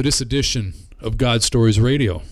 [0.00, 2.22] To this edition of God Stories Radio.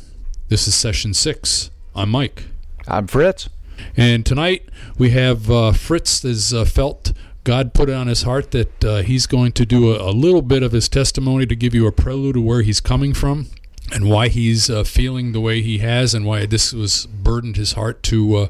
[0.48, 1.70] This is session six.
[1.94, 2.44] I'm Mike.
[2.86, 3.50] I'm Fritz.
[3.94, 4.66] And tonight
[4.96, 7.12] we have uh, Fritz has uh, felt
[7.44, 10.40] God put it on his heart that uh, he's going to do a, a, little
[10.40, 13.48] bit of his testimony to give you a prelude of where he's coming from
[13.92, 17.74] and why he's uh, feeling the way he has and why this was burdened his
[17.74, 18.46] heart to uh,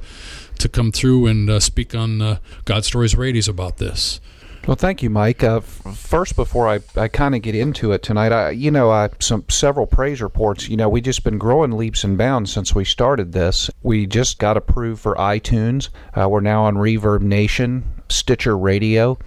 [0.58, 4.20] to come through and uh, speak on God Stories Radio about this.
[4.68, 5.42] Well, thank you, Mike.
[5.42, 9.08] Uh, first, before I, I kind of get into it tonight, I, you know, I,
[9.18, 10.68] some several praise reports.
[10.68, 13.70] You know, we've just been growing leaps and bounds since we started this.
[13.82, 15.88] We just got approved for iTunes.
[16.12, 19.18] Uh, we're now on Reverb Nation, Stitcher Radio.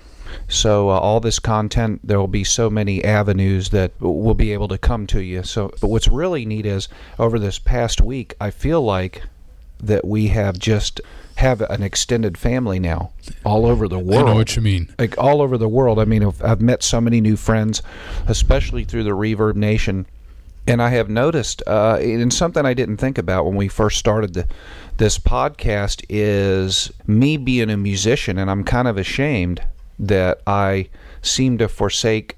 [0.48, 4.67] So uh, all this content, there will be so many avenues that will be able
[4.67, 5.42] to come to you.
[5.42, 9.23] So, but what's really neat is over this past week, I feel like
[9.81, 11.02] that we have just
[11.42, 13.11] have an extended family now
[13.44, 14.23] all over the world.
[14.23, 14.94] I know what you mean.
[14.97, 16.00] Like all over the world.
[16.00, 17.81] I mean, I've, I've met so many new friends,
[18.28, 20.06] especially through the Reverb Nation.
[20.67, 24.36] And I have noticed, uh, and something I didn't think about when we first started
[24.36, 24.48] the,
[24.98, 29.64] this podcast is me being a musician, and I'm kind of ashamed
[29.98, 30.89] that I
[31.23, 32.38] seem to forsake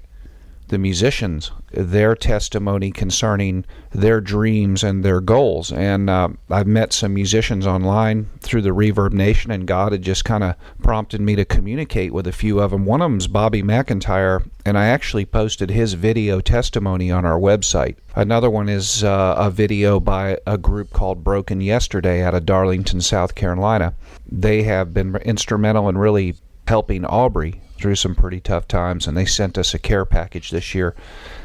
[0.74, 5.70] the musicians their testimony concerning their dreams and their goals.
[5.72, 10.24] And uh, I've met some musicians online through the Reverb Nation, and God had just
[10.24, 12.84] kind of prompted me to communicate with a few of them.
[12.84, 17.96] One of them's Bobby McIntyre, and I actually posted his video testimony on our website.
[18.16, 23.00] Another one is uh, a video by a group called Broken Yesterday out of Darlington,
[23.00, 23.94] South Carolina.
[24.26, 26.34] They have been instrumental in really
[26.66, 30.74] helping Aubrey through some pretty tough times, and they sent us a care package this
[30.74, 30.94] year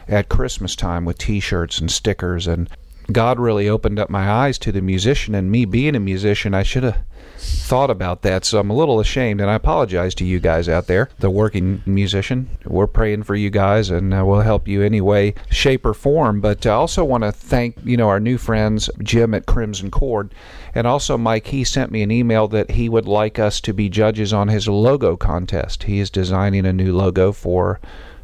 [0.07, 2.47] at Christmas time with T-shirts and stickers.
[2.47, 2.69] And
[3.11, 6.63] God really opened up my eyes to the musician, and me being a musician, I
[6.63, 7.01] should have
[7.39, 8.43] thought about that.
[8.43, 11.81] So I'm a little ashamed, and I apologize to you guys out there, the working
[11.85, 12.49] musician.
[12.65, 16.41] We're praying for you guys, and uh, we'll help you any way, shape, or form.
[16.41, 20.33] But I also want to thank you know our new friends Jim at Crimson Cord,
[20.75, 21.47] and also Mike.
[21.47, 24.67] He sent me an email that he would like us to be judges on his
[24.67, 25.83] logo contest.
[25.83, 27.79] He is designing a new logo for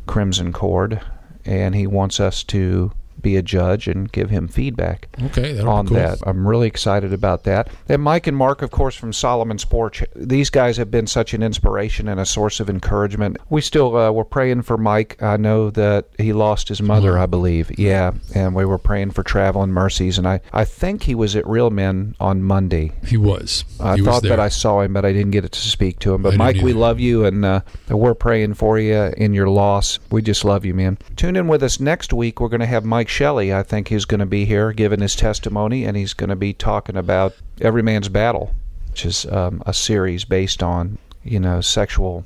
[0.05, 1.01] Crimson Cord,
[1.45, 2.91] and he wants us to
[3.25, 5.97] be a judge and give him feedback okay, on cool.
[5.97, 6.19] that.
[6.27, 7.69] I'm really excited about that.
[7.89, 11.41] And Mike and Mark, of course, from Solomon's Porch, these guys have been such an
[11.41, 13.37] inspiration and a source of encouragement.
[13.49, 15.21] We still uh, we're praying for Mike.
[15.23, 17.77] I know that he lost his mother, I believe.
[17.79, 20.19] Yeah, and we were praying for travel and mercies.
[20.19, 22.91] And I, I think he was at Real Men on Monday.
[23.07, 23.65] He was.
[23.79, 25.97] I he thought was that I saw him, but I didn't get it to speak
[25.99, 26.21] to him.
[26.21, 29.97] But I Mike, we love you, and uh, we're praying for you in your loss.
[30.11, 30.99] We just love you, man.
[31.15, 32.39] Tune in with us next week.
[32.39, 33.53] We're going to have Mike Shelley.
[33.53, 36.51] I think he's going to be here giving his testimony, and he's going to be
[36.51, 38.53] talking about Every Man's Battle,
[38.89, 42.25] which is um, a series based on, you know, sexual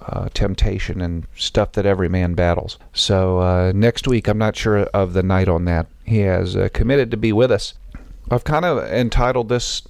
[0.00, 2.78] uh, temptation and stuff that every man battles.
[2.94, 5.86] So uh, next week, I'm not sure of the night on that.
[6.04, 7.74] He has uh, committed to be with us.
[8.30, 9.82] I've kind of entitled this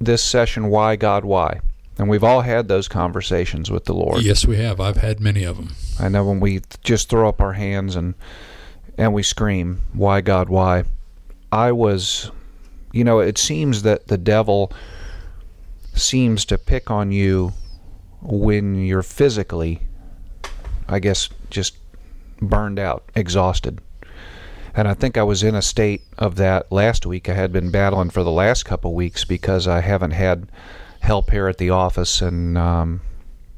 [0.00, 1.60] this session "Why God Why,"
[1.98, 4.22] and we've all had those conversations with the Lord.
[4.22, 4.80] Yes, we have.
[4.80, 5.74] I've had many of them.
[5.98, 8.14] I know when we just throw up our hands and
[8.98, 10.84] and we scream, Why God, why?
[11.52, 12.30] I was,
[12.92, 14.72] you know, it seems that the devil
[15.94, 17.52] seems to pick on you
[18.20, 19.80] when you're physically,
[20.88, 21.76] I guess, just
[22.40, 23.80] burned out, exhausted.
[24.76, 27.28] And I think I was in a state of that last week.
[27.28, 30.48] I had been battling for the last couple weeks because I haven't had
[31.00, 33.00] help here at the office and um,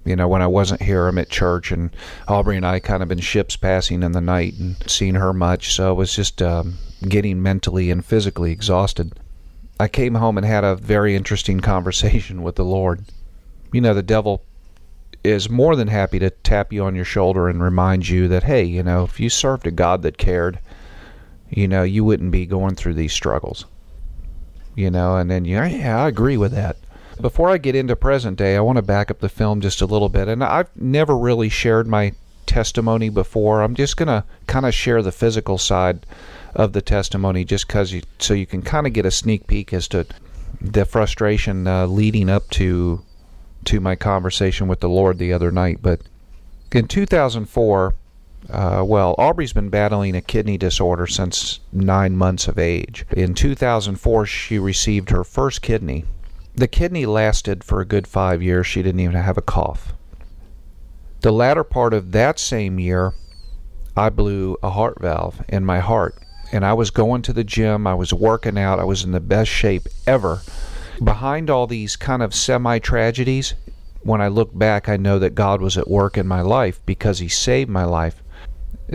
[0.06, 1.90] you know, when I wasn't here, I'm at church, and
[2.28, 5.74] Aubrey and I kind of been ships passing in the night and seen her much.
[5.74, 9.18] So I was just um, getting mentally and physically exhausted.
[9.80, 13.04] I came home and had a very interesting conversation with the Lord.
[13.72, 14.42] You know, the devil
[15.24, 18.62] is more than happy to tap you on your shoulder and remind you that, hey,
[18.62, 20.60] you know, if you served a God that cared,
[21.50, 23.66] you know, you wouldn't be going through these struggles.
[24.76, 26.76] You know, and then, yeah, yeah, I agree with that.
[27.20, 29.86] Before I get into present day, I want to back up the film just a
[29.86, 30.28] little bit.
[30.28, 32.12] And I've never really shared my
[32.44, 33.62] testimony before.
[33.62, 36.06] I'm just going to kind of share the physical side
[36.54, 39.72] of the testimony just because you, so you can kind of get a sneak peek
[39.72, 40.06] as to
[40.60, 43.02] the frustration uh, leading up to
[43.64, 45.80] to my conversation with the Lord the other night.
[45.82, 46.00] But
[46.70, 47.94] in 2004,
[48.48, 53.04] uh, well, Aubrey's been battling a kidney disorder since nine months of age.
[53.10, 56.04] In 2004, she received her first kidney
[56.56, 58.66] the kidney lasted for a good five years.
[58.66, 59.92] She didn't even have a cough.
[61.20, 63.12] The latter part of that same year,
[63.96, 66.16] I blew a heart valve in my heart.
[66.52, 69.20] And I was going to the gym, I was working out, I was in the
[69.20, 70.40] best shape ever.
[71.02, 73.54] Behind all these kind of semi tragedies,
[74.02, 77.18] when I look back, I know that God was at work in my life because
[77.18, 78.22] He saved my life.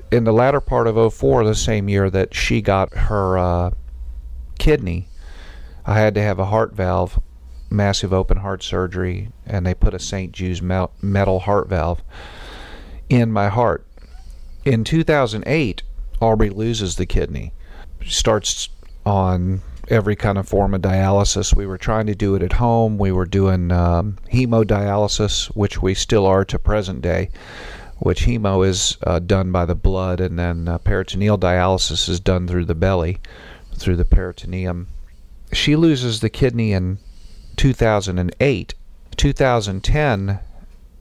[0.10, 3.72] in the latter part of 04, the same year that she got her uh,
[4.58, 5.10] kidney,
[5.86, 7.20] I had to have a heart valve,
[7.72, 10.32] massive open heart surgery, and they put a St.
[10.32, 12.04] Jude's metal heart valve
[13.10, 13.86] in my heart.
[14.66, 15.82] In 2008,
[16.20, 17.52] Aubrey loses the kidney,
[18.06, 18.70] starts
[19.06, 21.56] on every kind of form of dialysis.
[21.56, 22.98] We were trying to do it at home.
[22.98, 27.30] We were doing um, hemodialysis, which we still are to present day,
[27.98, 32.48] which hemo is uh, done by the blood, and then uh, peritoneal dialysis is done
[32.48, 33.18] through the belly,
[33.76, 34.88] through the peritoneum.
[35.52, 37.00] She loses the kidney in
[37.58, 38.74] 2008.
[39.18, 40.40] 2010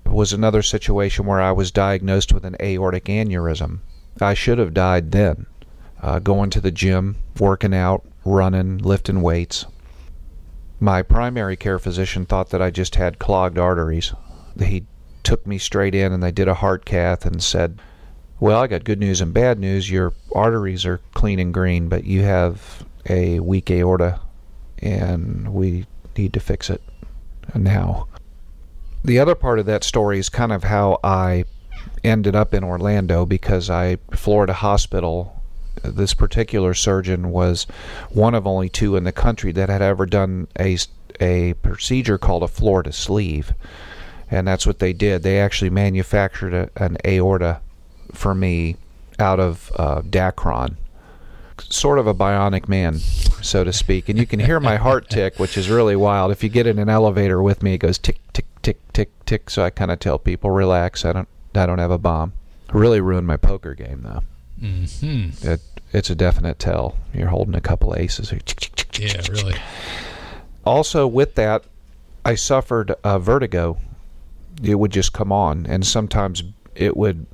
[0.07, 3.81] was another situation where I was diagnosed with an aortic aneurysm.
[4.21, 5.47] I should have died then.
[6.03, 9.67] Uh, going to the gym, working out, running, lifting weights.
[10.79, 14.15] My primary care physician thought that I just had clogged arteries.
[14.59, 14.87] He
[15.23, 17.79] took me straight in and they did a heart cath and said,
[18.41, 19.91] Well, I got good news and bad news.
[19.91, 24.21] Your arteries are clean and green, but you have a weak aorta
[24.79, 25.87] and we
[26.17, 26.83] need to fix it
[27.55, 28.09] now.
[29.05, 31.45] The other part of that story is kind of how I
[32.05, 35.41] ended up in Orlando because I Florida Hospital
[35.83, 37.67] this particular surgeon was
[38.11, 40.77] one of only two in the country that had ever done a,
[41.21, 43.55] a procedure called a Florida sleeve.
[44.31, 45.23] And that's what they did.
[45.23, 47.61] They actually manufactured a, an aorta
[48.13, 48.77] for me
[49.19, 50.77] out of uh, Dacron.
[51.69, 54.09] Sort of a bionic man, so to speak.
[54.09, 56.33] And you can hear my heart tick, which is really wild.
[56.33, 59.51] If you get in an elevator with me, it goes tick, tick, tick, tick, tick.
[59.51, 61.05] So I kind of tell people, relax.
[61.05, 62.33] I don't, I don't have a bomb.
[62.73, 64.23] Really ruined my poker game, though.
[64.61, 65.49] Mm-hmm.
[65.49, 65.61] It,
[65.93, 66.97] it's a definite tell.
[67.13, 68.33] You're holding a couple aces.
[68.99, 69.57] Yeah, really.
[70.65, 71.65] Also, with that,
[72.25, 73.79] I suffered a vertigo.
[74.63, 76.43] It would just come on, and sometimes
[76.75, 77.27] it would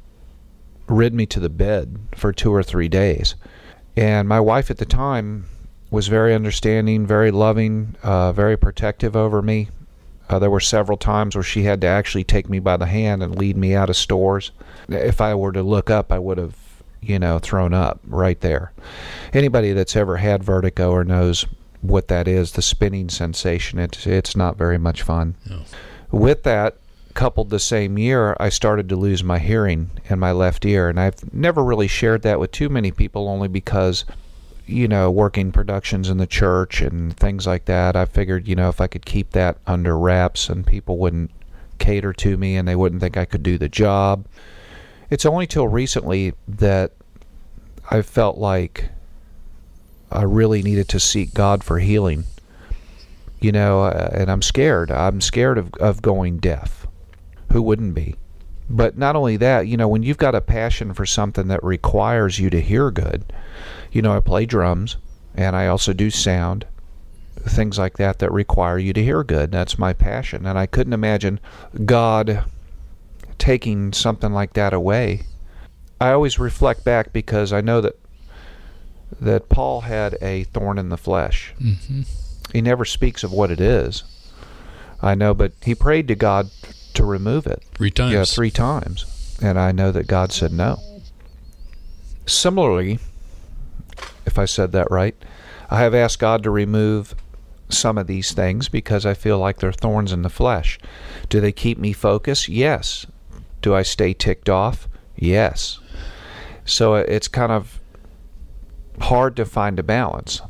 [0.87, 3.35] rid me to the bed for two or three days.
[3.97, 5.47] And my wife at the time
[5.91, 9.69] was very understanding, very loving, uh, very protective over me.
[10.29, 13.23] Uh, there were several times where she had to actually take me by the hand
[13.23, 14.51] and lead me out of stores.
[14.89, 16.57] If I were to look up, I would have
[17.07, 18.73] you know, thrown up right there.
[19.33, 21.47] Anybody that's ever had vertigo or knows
[21.81, 25.37] what that is, the spinning sensation, it's it's not very much fun.
[25.49, 25.61] No.
[26.11, 26.77] With that,
[27.17, 31.01] coupled the same year, I started to lose my hearing in my left ear, and
[31.01, 34.05] I've never really shared that with too many people, only because
[34.67, 38.69] you know, working productions in the church and things like that, I figured, you know,
[38.69, 41.31] if I could keep that under wraps and people wouldn't
[41.79, 44.27] cater to me and they wouldn't think I could do the job.
[45.09, 46.93] It's only till recently that
[47.91, 48.91] I felt like
[50.11, 52.25] I really needed to seek God for healing.
[53.41, 54.91] You know, uh, and I'm scared.
[54.91, 56.87] I'm scared of, of going deaf.
[57.53, 58.17] Who wouldn't be?
[58.69, 62.39] But not only that, you know, when you've got a passion for something that requires
[62.39, 63.33] you to hear good,
[63.93, 64.97] you know, I play drums
[65.35, 66.67] and I also do sound,
[67.43, 69.53] things like that that require you to hear good.
[69.53, 70.47] That's my passion.
[70.47, 71.39] And I couldn't imagine
[71.85, 72.45] God
[73.39, 75.23] taking something like that away
[76.01, 77.99] I always reflect back because I know that
[79.21, 81.55] that Paul had a thorn in the flesh.
[81.61, 82.03] Mm-hmm.
[82.53, 84.03] He never speaks of what it is.
[85.01, 86.51] I know, but he prayed to God
[86.97, 87.63] to remove it.
[87.75, 88.13] Three times.
[88.13, 89.39] Yeah, three times.
[89.41, 90.81] And I know that God said no.
[92.27, 92.99] Similarly,
[94.25, 95.15] if I said that right,
[95.71, 97.15] I have asked God to remove
[97.69, 100.79] some of these things because I feel like they're thorns in the flesh.
[101.29, 102.49] Do they keep me focused?
[102.49, 103.07] Yes.
[103.63, 104.89] Do I stay ticked off?
[105.17, 105.81] Yes.
[106.65, 107.81] So uh, it's kind of
[109.01, 110.41] hard to find a balance.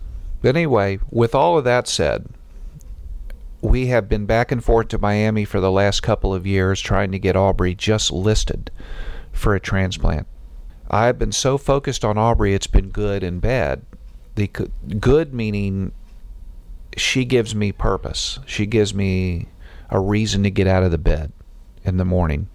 [0.42, 2.26] But anyway, with all of that said,
[3.60, 7.12] we have been back and forth to Miami for the last couple of years trying
[7.12, 8.70] to get Aubrey just listed
[9.32, 10.26] for a transplant.
[10.90, 13.82] I've been so focused on Aubrey, it's been good and bad.
[14.34, 15.92] The good meaning
[16.96, 18.38] she gives me purpose.
[18.46, 19.48] She gives me
[19.90, 21.32] a reason to get out of the bed
[21.84, 22.48] in the morning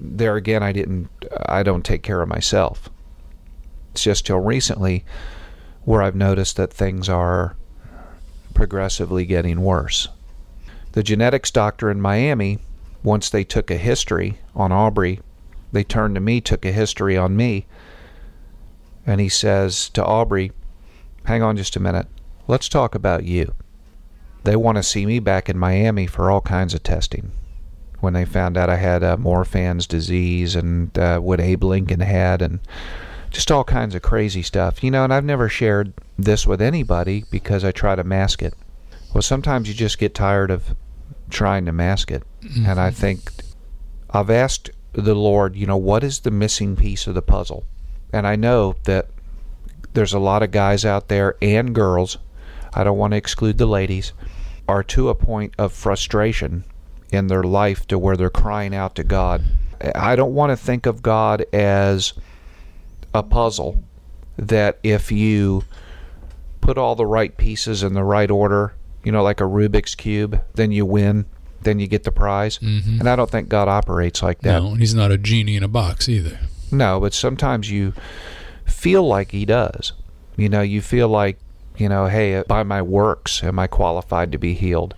[0.00, 1.10] there again, I didn't,
[1.46, 2.88] I don't take care of myself.
[3.92, 5.04] It's just till recently
[5.84, 7.56] where I've noticed that things are
[8.60, 10.08] progressively getting worse.
[10.92, 12.58] The genetics doctor in Miami,
[13.02, 15.20] once they took a history on Aubrey,
[15.72, 17.64] they turned to me, took a history on me,
[19.06, 20.52] and he says to Aubrey,
[21.24, 22.06] Hang on just a minute.
[22.48, 23.54] Let's talk about you.
[24.44, 27.32] They want to see me back in Miami for all kinds of testing
[28.00, 32.42] when they found out I had uh, Marfan's disease and uh, what Abe Lincoln had
[32.42, 32.60] and
[33.30, 34.84] just all kinds of crazy stuff.
[34.84, 38.54] You know, and I've never shared this with anybody because I try to mask it.
[39.14, 40.76] Well, sometimes you just get tired of
[41.30, 42.22] trying to mask it.
[42.42, 42.66] Mm-hmm.
[42.66, 43.30] And I think
[44.10, 47.64] I've asked the Lord, you know, what is the missing piece of the puzzle?
[48.12, 49.08] And I know that
[49.92, 52.18] there's a lot of guys out there and girls,
[52.74, 54.12] I don't want to exclude the ladies,
[54.68, 56.64] are to a point of frustration
[57.10, 59.42] in their life to where they're crying out to God.
[59.94, 62.12] I don't want to think of God as
[63.14, 63.82] a puzzle
[64.36, 65.64] that if you
[66.60, 68.74] put all the right pieces in the right order,
[69.04, 71.26] you know, like a Rubik's Cube, then you win,
[71.62, 72.58] then you get the prize.
[72.58, 73.00] Mhm.
[73.00, 74.62] And I don't think God operates like that.
[74.62, 76.38] No, and he's not a genie in a box either.
[76.70, 77.92] No, but sometimes you
[78.64, 79.92] feel like he does.
[80.36, 81.38] You know, you feel like,
[81.76, 84.94] you know, hey, by my works am I qualified to be healed?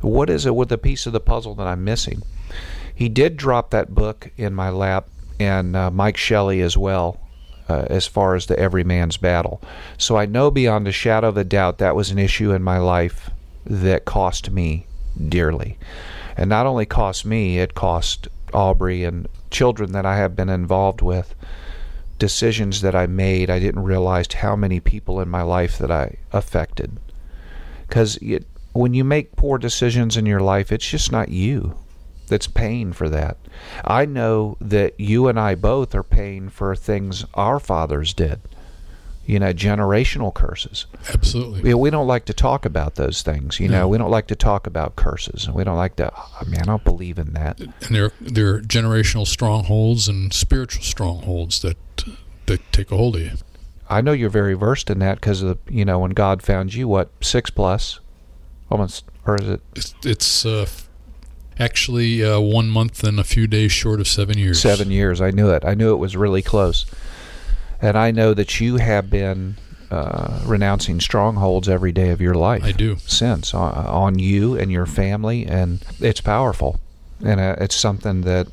[0.00, 2.22] What is it with the piece of the puzzle that I'm missing?
[2.94, 7.18] He did drop that book in my lap, and uh, Mike Shelley as well,
[7.70, 9.62] uh, as far as the Every Man's Battle.
[9.96, 12.78] So I know beyond a shadow of a doubt that was an issue in my
[12.78, 13.30] life
[13.64, 14.86] that cost me
[15.28, 15.78] dearly.
[16.36, 21.00] And not only cost me, it cost Aubrey and children that I have been involved
[21.00, 21.34] with
[22.18, 23.50] decisions that I made.
[23.50, 26.98] I didn't realize how many people in my life that I affected.
[27.86, 28.18] Because
[28.72, 31.76] when you make poor decisions in your life, it's just not you
[32.30, 33.36] that's paying for that.
[33.84, 38.40] I know that you and I both are paying for things our fathers did.
[39.26, 40.86] You know, generational curses.
[41.12, 41.62] Absolutely.
[41.62, 43.60] We, we don't like to talk about those things.
[43.60, 45.46] You know, we don't like to talk about curses.
[45.46, 46.10] and We don't like to.
[46.16, 47.60] Oh, man, I don't believe in that.
[47.60, 51.76] And they're they're generational strongholds and spiritual strongholds that
[52.46, 53.30] that take a hold of you.
[53.88, 56.88] I know you're very versed in that because of you know when God found you,
[56.88, 58.00] what six plus,
[58.68, 60.66] almost, or is it It's, it's uh,
[61.60, 64.60] actually uh, one month and a few days short of seven years.
[64.60, 65.20] seven years?
[65.20, 65.64] I knew it.
[65.64, 66.86] I knew it was really close,
[67.80, 69.56] and I know that you have been
[69.90, 72.64] uh, renouncing strongholds every day of your life.
[72.64, 72.96] I do.
[73.06, 76.80] since on, on you and your family, and it's powerful,
[77.24, 78.48] and uh, it's something that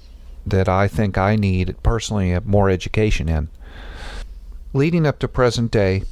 [0.46, 3.50] that I think I need personally uh, more education in.
[4.74, 6.04] Leading up to present day,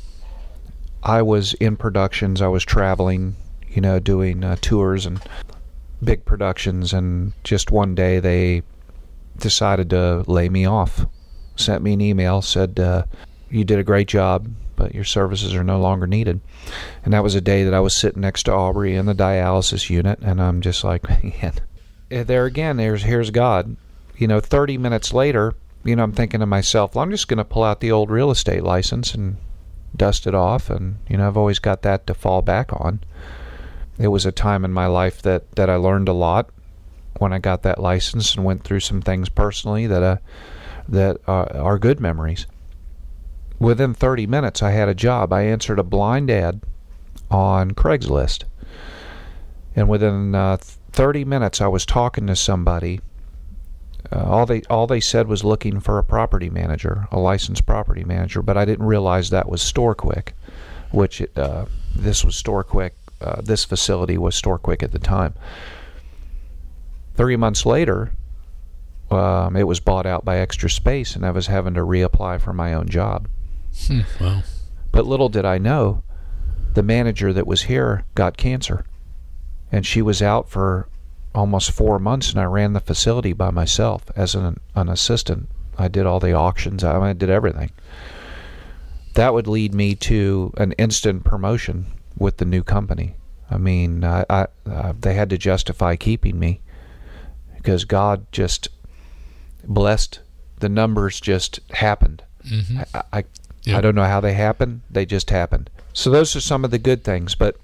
[1.04, 2.42] I was in productions.
[2.42, 3.36] I was traveling,
[3.70, 5.22] you know, doing uh, tours and
[6.04, 8.64] big productions, and just one day they
[9.38, 11.06] decided to lay me off.
[11.56, 13.04] Sent me an email, said, uh,
[13.50, 16.42] "You did a great job, but your services are no longer needed."
[17.04, 19.90] And that was a day that I was sitting next to Aubrey in the dialysis
[19.90, 21.54] unit, and I'm just like, man,
[22.12, 23.76] eh, there again, there's here's God.
[24.18, 27.38] You know, 30 minutes later, you know, I'm thinking to myself, well, I'm just going
[27.38, 29.38] to pull out the old real estate license and
[29.96, 33.00] dust it off, and you know, I've always got that to fall back on.
[33.98, 36.50] It was a time in my life that that I learned a lot
[37.18, 40.18] when I got that license and went through some things personally that uh,
[40.90, 42.46] that uh, are good memories.
[43.58, 45.32] Within 30 minutes, I had a job.
[45.32, 46.62] I answered a blind ad
[47.32, 48.44] on Craigslist.
[49.76, 50.58] And within uh,
[50.92, 53.00] 30 minutes, I was talking to somebody.
[54.12, 58.04] Uh, all they all they said was looking for a property manager, a licensed property
[58.04, 60.30] manager, but I didn't realize that was StoreQuick,
[60.92, 62.92] which uh, this was StoreQuick.
[63.26, 65.34] Uh, this facility was StoreQuick at the time.
[67.16, 68.12] Three months later,
[69.10, 72.54] um, it was bought out by Extra Space, and I was having to reapply for
[72.54, 73.28] my own job.
[73.88, 74.44] Hmm, well,
[74.92, 76.04] But little did I know,
[76.76, 78.86] the manager that was here got cancer.
[79.72, 80.88] And she was out for
[81.34, 85.50] almost four months, and I ran the facility by myself as an, an assistant.
[85.80, 87.72] I did all the auctions, I, mean, I did everything.
[89.16, 93.16] That would lead me to an instant promotion with the new company.
[93.50, 96.62] I mean, I, I, uh, they had to justify keeping me
[97.56, 98.70] because God just
[99.64, 100.20] blessed.
[100.60, 102.24] The numbers just happened.
[102.48, 103.24] hmm I, I,
[103.64, 103.78] Yeah.
[103.78, 104.82] I don't know how they happened.
[104.90, 105.70] They just happened.
[105.94, 107.36] So those are some of the good things.
[107.36, 107.58] But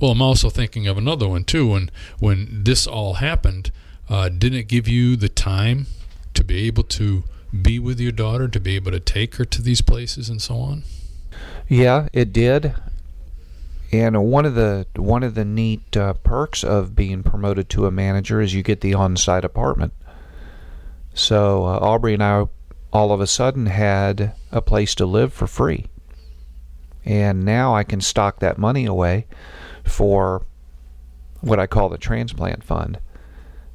[0.00, 1.68] Well, I'm also thinking of another one too.
[1.68, 3.70] When when this all happened,
[4.08, 5.86] uh, didn't it give you the time
[6.34, 7.24] to be able to
[7.62, 10.56] be with your daughter, to be able to take her to these places and so
[10.56, 10.82] on?
[11.68, 12.74] yeah, it did.
[13.90, 17.90] And one of the one of the neat uh, perks of being promoted to a
[17.90, 19.94] manager is you get the on-site apartment.
[21.14, 22.44] So uh, Aubrey and I
[22.92, 25.86] all of a sudden had a place to live for free.
[27.04, 29.26] And now I can stock that money away
[29.84, 30.42] for
[31.40, 32.98] what I call the transplant fund.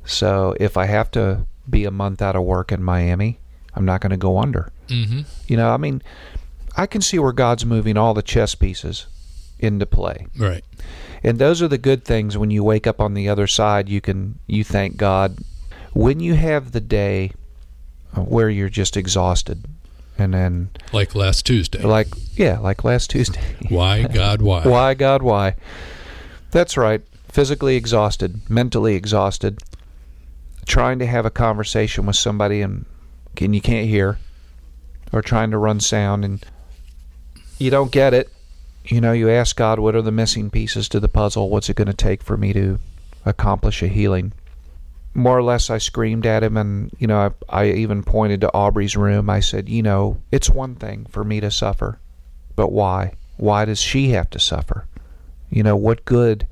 [0.06, 3.40] So if I have to be a month out of work in Miami,
[3.74, 4.72] I'm not going to go under.
[4.88, 5.22] Mm-hmm.
[5.48, 6.04] You know, I mean,
[6.76, 9.08] I can see where God's moving all the chess pieces
[9.60, 10.28] into play.
[10.38, 10.64] Right.
[11.24, 14.02] And those are the good things when you wake up on the other side, you
[14.02, 15.38] can you thank God.
[15.94, 17.32] When you have the day
[18.16, 19.64] where you're just exhausted
[20.18, 21.82] and then Like last Tuesday.
[21.82, 23.42] like yeah, like last Tuesday.
[23.70, 24.42] why God?
[24.42, 24.64] Why?
[24.64, 25.56] Why God, why?
[26.52, 27.02] That's right.
[27.30, 29.62] Physically exhausted, mentally exhausted.
[30.66, 32.86] trying to have a conversation with somebody and,
[33.42, 34.18] and you can't hear,
[35.12, 36.46] or trying to run sound and
[37.60, 38.30] you don't get it.
[38.86, 41.50] You know, you ask God, what are the missing pieces to the puzzle?
[41.50, 42.80] What's it going to take for me to
[43.26, 44.34] accomplish a healing?
[45.14, 48.54] More or less, I screamed at him, and, you know, I, I even pointed to
[48.54, 49.30] Aubrey's room.
[49.30, 52.00] I said, you know, it's one thing for me to suffer,
[52.56, 53.14] but why?
[53.38, 54.88] Why does she have to suffer?
[55.50, 56.48] You know, what good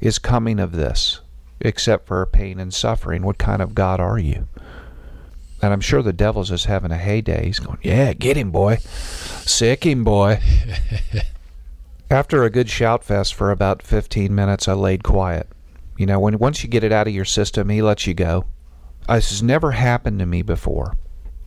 [0.00, 1.20] is coming of this
[1.60, 3.22] except for pain and suffering?
[3.22, 4.46] What kind of God are you?
[5.62, 7.46] And I'm sure the devil's just having a heyday.
[7.46, 8.76] He's going, Yeah, get him, boy.
[8.76, 10.40] Sick him, boy.
[12.10, 15.48] After a good shout fest for about 15 minutes, I laid quiet.
[15.96, 18.44] You know, when once you get it out of your system, he lets you go.
[19.08, 20.94] This has never happened to me before.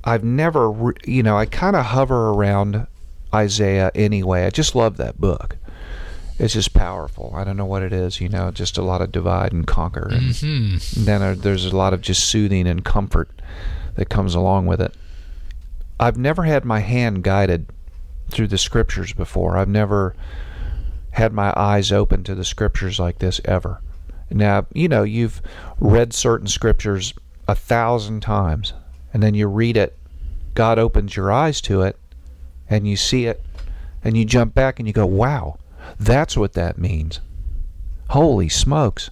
[0.04, 2.88] I've never, re- you know, I kind of hover around
[3.34, 4.46] Isaiah anyway.
[4.46, 5.58] I just love that book.
[6.39, 7.34] It's just powerful.
[7.36, 10.08] I don't know what it is, you know, just a lot of divide and conquer.
[10.10, 11.00] And, Mm-hmm.
[11.00, 13.30] and then uh, there's a lot of just soothing and comfort
[14.00, 14.96] that comes along with it.
[16.00, 17.68] I've never had my hand guided
[18.29, 19.58] through the scriptures before.
[19.58, 20.15] I've never
[21.12, 23.82] had my eyes open to the scriptures like this ever.
[24.32, 25.41] Now, you know, you've
[25.82, 27.13] read certain scriptures
[27.46, 28.72] a thousand times,
[29.13, 29.98] and then you read it,
[30.56, 31.98] God opens your eyes to it,
[32.70, 33.44] and you see it,
[34.01, 35.58] and you jump back and you go, wow,
[36.00, 37.20] that's what that means.
[38.12, 39.10] Holy smokes.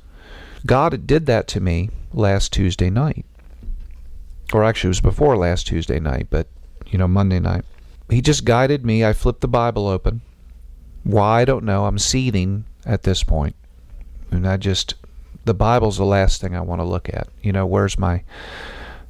[0.66, 3.26] God did that to me last Tuesday night.
[4.54, 6.48] Or actually, it was before last Tuesday night, but,
[6.88, 7.66] you know, Monday night.
[8.10, 9.04] He just guided me.
[9.04, 10.22] I flipped the Bible open.
[11.04, 11.86] Why, I don't know.
[11.86, 13.56] I'm seething at this point.
[14.32, 14.96] And I just,
[15.46, 17.28] the Bible's the last thing I want to look at.
[17.42, 18.24] You know, where's my,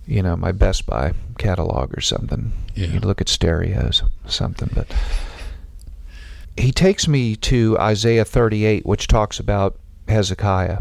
[0.08, 2.52] you know, my Best Buy catalog or something?
[2.76, 2.88] Yeah.
[2.88, 4.88] You look at stereos, something, but
[6.58, 10.80] he takes me to Isaiah 38, which talks about Hezekiah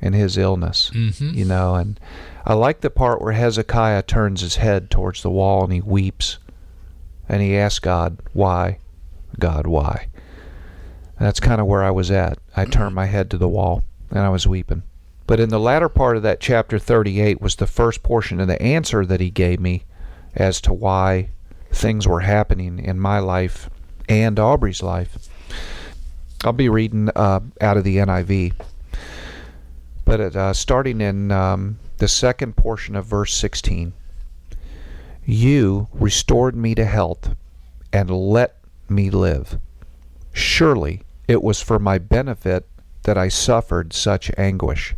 [0.00, 1.30] and his illness, Mm-hmm.
[1.34, 1.98] you know, and
[2.44, 6.38] I like the part where Hezekiah turns his head towards the wall and he weeps
[7.28, 8.78] and he asks God, Why?
[9.38, 10.08] God, why?
[11.18, 12.38] And that's kind of where I was at.
[12.56, 14.82] I turned my head to the wall and I was weeping.
[15.26, 18.60] But in the latter part of that chapter 38 was the first portion of the
[18.60, 19.84] answer that he gave me
[20.34, 21.30] as to why
[21.70, 23.70] things were happening in my life
[24.08, 25.28] and Aubrey's life.
[26.44, 28.52] I'll be reading uh, out of the NIV.
[30.04, 33.92] But uh, starting in um, the second portion of verse 16
[35.24, 37.36] You restored me to health
[37.92, 38.56] and let
[38.88, 39.60] me live.
[40.32, 42.68] Surely it was for my benefit
[43.04, 44.96] that I suffered such anguish.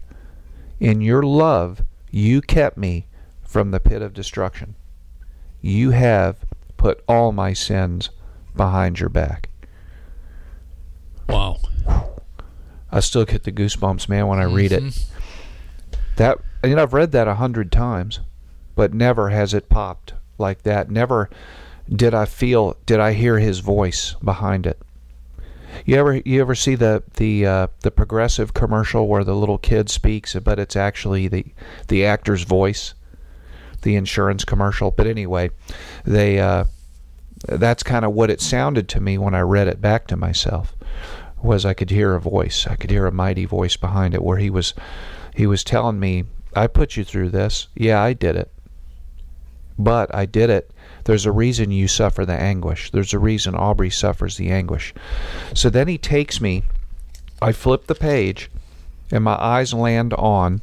[0.81, 3.07] In your love, you kept me
[3.43, 4.75] from the pit of destruction.
[5.61, 6.38] You have
[6.79, 8.09] put all my sins
[8.57, 9.51] behind your back.
[11.29, 11.59] Wow.
[12.90, 14.83] I still get the goosebumps, man, when I read it.
[14.85, 15.05] Mhm.
[16.17, 18.20] That you know, I've read that a hundred times,
[18.74, 20.90] but never has it popped like that.
[20.90, 21.31] Never
[21.88, 24.81] did I feel, did I hear his voice behind it.
[25.85, 29.90] You ever you ever see the the uh, the progressive commercial where the little kid
[29.90, 31.46] speaks, but it's actually the
[31.88, 32.94] the actor's voice,
[33.83, 34.92] the insurance commercial.
[34.92, 35.50] But anyway,
[36.05, 36.64] they uh,
[37.46, 40.74] that's kind of what it sounded to me when I read it back to myself.
[41.42, 44.38] Was I could hear a voice, I could hear a mighty voice behind it, where
[44.38, 44.74] he was
[45.35, 46.24] he was telling me,
[46.57, 47.69] "I put you through this.
[47.75, 48.51] Yeah, I did it,
[49.79, 50.71] but I did it."
[51.05, 52.90] There's a reason you suffer the anguish.
[52.90, 54.95] There's a reason Aubrey suffers the anguish.
[55.53, 56.62] So then he takes me,
[57.43, 58.51] I flip the page,
[59.11, 60.62] and my eyes land on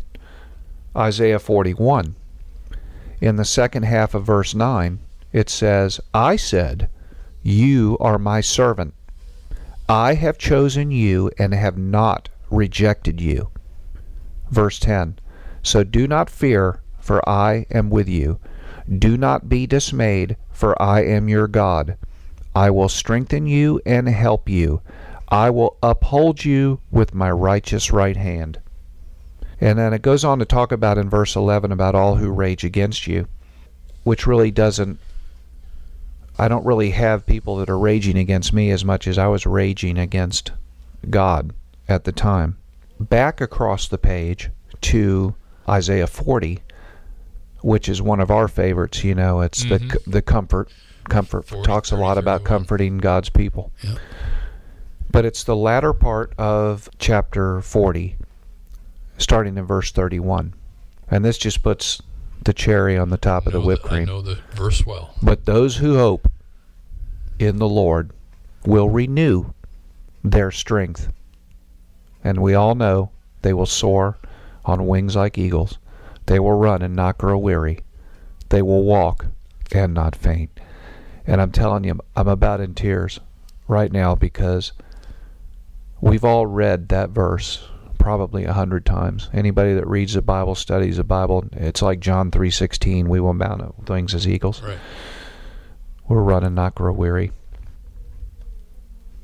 [0.98, 2.16] Isaiah 41.
[3.22, 5.00] In the second half of verse 9,
[5.32, 6.90] it says, I said,
[7.44, 8.96] You are my servant.
[9.88, 13.50] I have chosen you and have not rejected you.
[14.50, 15.20] Verse 10
[15.64, 18.40] So do not fear, for I am with you.
[18.90, 21.98] Do not be dismayed, for I am your God.
[22.56, 24.82] I will strengthen you and help you.
[25.30, 28.60] I will uphold you with my righteous right hand.
[29.62, 32.66] And then it goes on to talk about in verse 11 about all who rage
[32.66, 33.28] against you,
[34.04, 35.00] which really doesn't.
[36.38, 39.46] I don't really have people that are raging against me as much as I was
[39.46, 40.52] raging against
[41.10, 41.54] God
[41.88, 42.58] at the time.
[43.00, 44.50] Back across the page
[44.82, 45.36] to
[45.72, 46.60] Isaiah 40,
[47.62, 49.04] which is one of our favorites.
[49.04, 50.04] You know, it's Mhm.
[50.04, 50.70] the the comfort.
[51.06, 53.72] Comfort 40, talks a lot about comforting God's people.
[53.82, 53.98] Yep.
[55.12, 58.18] But it's the latter part of chapter 40,
[59.18, 60.54] starting in verse 31.
[61.10, 62.02] And this just puts
[62.44, 64.06] the cherry on the top of the whipped the- I cream.
[64.06, 65.10] know the verse well.
[65.24, 66.28] But those who hope
[67.40, 68.12] in the Lord
[68.66, 69.46] will renew
[70.24, 71.12] their strength.
[72.24, 73.10] And we all know
[73.42, 74.18] they will soar
[74.66, 75.78] on wings like eagles.
[76.26, 77.80] They will run and not grow weary.
[78.50, 79.28] They will walk
[79.72, 80.60] and not faint.
[81.26, 83.20] And I'm telling you, I'm about in tears
[83.68, 84.74] right now because
[86.02, 89.30] we've all read that verse probably a hundred times.
[89.32, 93.08] Anybody that reads the Bible, studies the Bible, it's like John three sixteen.
[93.08, 94.62] We will mount up wings as eagles.
[94.62, 94.80] Right.
[96.10, 97.32] We'll run and not grow weary.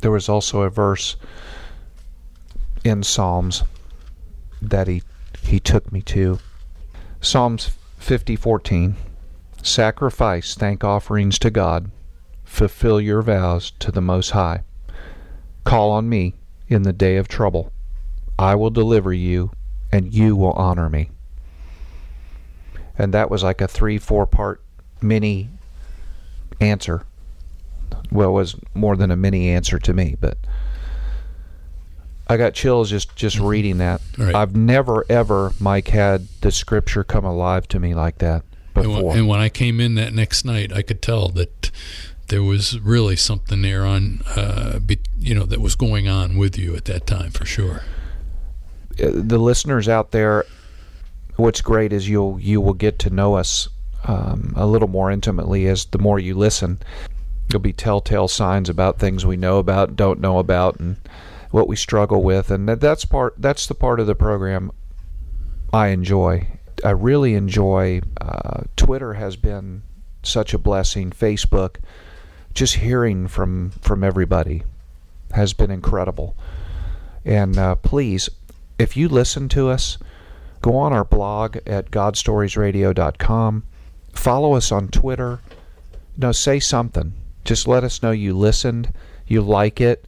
[0.01, 1.15] There was also a verse
[2.83, 3.63] in Psalms
[4.61, 5.01] that he
[5.47, 6.39] he took me to.
[7.21, 8.95] Psalms fifty fourteen.
[9.63, 11.91] Sacrifice thank offerings to God.
[12.43, 14.63] Fulfill your vows to the Most High.
[15.63, 16.35] Call on me
[16.67, 17.71] in the day of trouble.
[18.39, 19.51] I will deliver you,
[19.91, 21.09] and you will honor me.
[22.97, 24.61] And that was like a three, four part
[25.01, 25.49] mini
[26.61, 27.03] answer.
[28.11, 30.37] Well, it was more than a mini answer to me, but
[32.29, 34.01] I got chills just just reading that.
[34.17, 34.35] Right.
[34.35, 38.43] I've never ever, Mike, had the scripture come alive to me like that
[38.75, 39.03] And before.
[39.03, 41.71] when, and when I came in that next night, I could tell that
[42.27, 46.57] there was really something there on, uh, be, you know, that was going on with
[46.57, 47.83] you at that time for sure.
[49.01, 50.43] Uh, the listeners out there,
[51.37, 53.69] what's great is you'll you will get to know us
[54.03, 56.79] um, a little more intimately as the more you listen.
[57.47, 60.97] There'll be telltale signs about things we know about, don't know about, and
[61.51, 63.35] what we struggle with, and that, that's part.
[63.37, 64.71] That's the part of the program
[65.73, 66.47] I enjoy.
[66.83, 68.01] I really enjoy.
[68.19, 69.83] Uh, Twitter has been
[70.23, 71.11] such a blessing.
[71.11, 71.77] Facebook,
[72.53, 74.63] just hearing from from everybody,
[75.31, 76.35] has been incredible.
[77.25, 78.29] And uh, please,
[78.79, 79.97] if you listen to us,
[80.61, 83.63] go on our blog at godstoriesradio.com.
[84.13, 85.41] Follow us on Twitter.
[86.15, 87.13] No, say something.
[87.43, 88.93] Just let us know you listened,
[89.27, 90.05] you like it.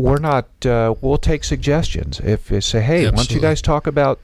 [0.00, 0.48] We're not.
[0.64, 2.20] Uh, we'll take suggestions.
[2.20, 4.18] If you say, "Hey, why don't you guys talk about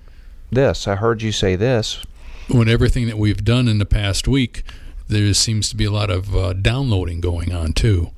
[0.50, 0.88] this?
[0.88, 2.02] I heard you say this."
[2.48, 4.62] When everything that we've done in the past week,
[5.08, 8.10] there seems to be a lot of uh, downloading going on too.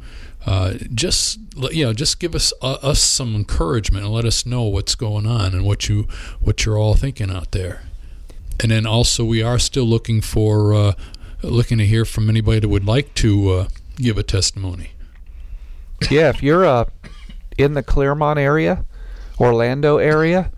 [0.47, 1.41] Uh, just
[1.73, 5.27] you know, just give us uh, us some encouragement and let us know what's going
[5.27, 6.07] on and what you
[6.41, 7.83] what you're all thinking out there.
[8.61, 10.93] And then also, we are still looking for uh,
[11.43, 14.93] looking to hear from anybody that would like to uh, give a testimony.
[16.09, 16.85] yeah, if you're uh,
[17.59, 18.85] in the Clermont area,
[19.39, 20.51] Orlando area,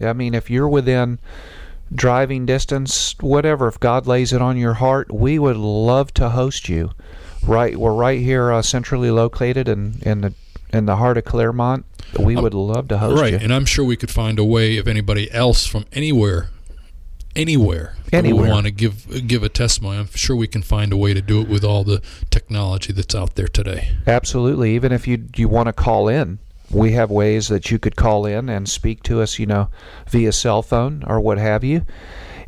[0.00, 1.18] I mean, if you're within
[1.94, 6.68] driving distance, whatever, if God lays it on your heart, we would love to host
[6.68, 6.92] you.
[7.42, 10.34] Right, we're right here, uh, centrally located in in the
[10.72, 11.86] in the heart of Clermont.
[12.18, 13.36] We would love to host right, you.
[13.36, 16.50] Right, and I'm sure we could find a way if anybody else from anywhere,
[17.36, 18.50] anywhere, Anywhere.
[18.50, 19.98] want to give give a testimony.
[19.98, 23.14] I'm sure we can find a way to do it with all the technology that's
[23.14, 23.96] out there today.
[24.06, 24.74] Absolutely.
[24.74, 26.38] Even if you you want to call in,
[26.70, 29.70] we have ways that you could call in and speak to us, you know,
[30.08, 31.84] via cell phone or what have you.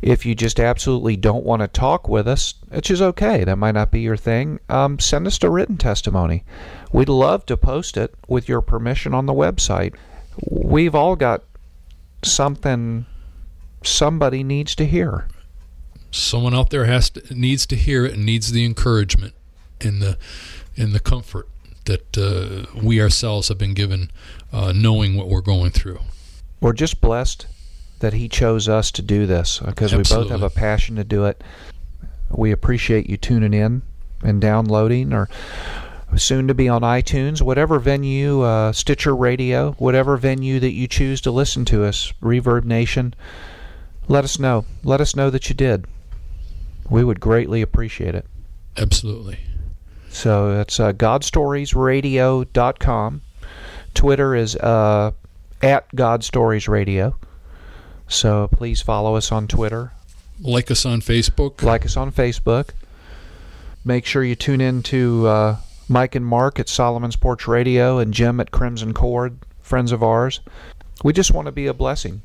[0.01, 3.71] If you just absolutely don't want to talk with us, which is okay, that might
[3.75, 6.43] not be your thing, um, send us a written testimony.
[6.91, 9.95] We'd love to post it with your permission on the website.
[10.49, 11.43] We've all got
[12.21, 13.05] something
[13.83, 15.27] somebody needs to hear.
[16.11, 19.33] Someone out there has to, needs to hear it and needs the encouragement
[19.81, 20.17] and the
[20.77, 21.47] and the comfort
[21.85, 24.09] that uh, we ourselves have been given,
[24.51, 25.99] uh, knowing what we're going through.
[26.61, 27.45] we're just blessed
[27.99, 31.25] that he chose us to do this because we both have a passion to do
[31.25, 31.41] it.
[32.29, 33.81] We appreciate you tuning in
[34.23, 35.29] and downloading or
[36.17, 41.21] soon to be on iTunes, whatever venue, uh, Stitcher Radio, whatever venue that you choose
[41.21, 43.13] to listen to us, Reverb Nation.
[44.07, 44.65] Let us know.
[44.83, 45.85] Let us know that you did.
[46.89, 48.25] We would greatly appreciate it.
[48.77, 49.39] Absolutely.
[50.09, 53.21] So that's uh, GodStoriesRadio.com.
[53.93, 55.11] Twitter is uh,
[55.61, 57.13] at GodStoriesRadio.
[58.07, 59.91] So please follow us on Twitter.
[60.39, 61.63] Like us on Facebook.
[61.63, 62.71] Like us on Facebook.
[63.85, 68.13] Make sure you tune in to uh, Mike and Mark at Solomon's Porch Radio and
[68.13, 70.41] Jim at Crimson Cord, friends of ours.
[71.03, 72.21] We just want to be a blessing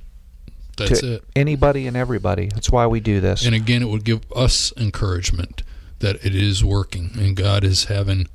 [0.78, 1.24] That's to it.
[1.36, 2.46] anybody and everybody.
[2.46, 3.44] That's why we do this.
[3.44, 5.62] And again, it would give us encouragement
[5.98, 8.28] that it is working and God is having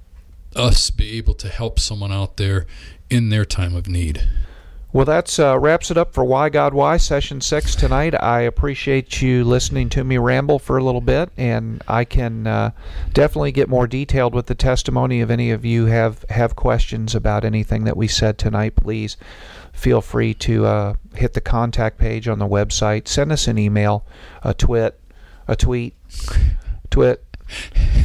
[0.56, 2.66] us be able to help someone out there
[3.10, 4.28] in their time of need.
[4.92, 8.14] Well, that's uh, wraps it up for Why God Why session six tonight.
[8.14, 12.72] I appreciate you listening to me ramble for a little bit, and I can uh,
[13.12, 15.22] definitely get more detailed with the testimony.
[15.22, 19.18] If any of you have have questions about anything that we said tonight, please
[19.74, 23.08] feel free to uh, hit the contact page on the website.
[23.10, 24.06] Send us an email,
[24.44, 24.98] a twit,
[25.48, 25.96] a tweet,
[26.90, 27.24] twit.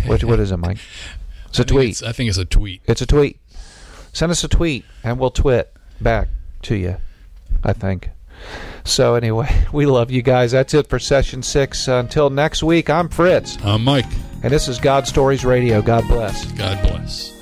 [0.07, 0.79] What what is it, Mike?
[1.51, 1.89] It's a I tweet.
[1.89, 2.83] It's, I think it's a tweet.
[2.85, 3.41] It's a tweet.
[4.13, 6.29] Send us a tweet, and we'll twit back
[6.63, 6.97] to you.
[7.65, 8.11] I think.
[8.85, 10.53] So anyway, we love you guys.
[10.53, 11.89] That's it for session six.
[11.89, 14.05] until next week, I'm Fritz, I'm Mike.
[14.43, 15.81] and this is God Stories Radio.
[15.81, 16.45] God bless.
[16.53, 17.38] God bless.